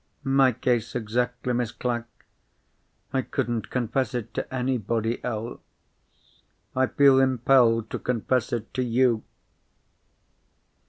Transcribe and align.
My 0.23 0.51
case 0.51 0.95
exactly, 0.95 1.53
Miss 1.53 1.71
Clack! 1.71 2.07
I 3.13 3.21
couldn't 3.21 3.69
confess 3.69 4.15
it 4.15 4.33
to 4.33 4.51
anybody 4.51 5.23
else. 5.23 5.61
I 6.75 6.87
feel 6.87 7.19
impelled 7.19 7.91
to 7.91 7.99
confess 7.99 8.51
it 8.51 8.73
to 8.73 8.81
_you! 8.81 9.21